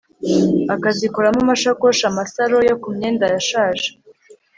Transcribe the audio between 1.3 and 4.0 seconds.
amashakoshi, amasaro yo ku myenda yashaje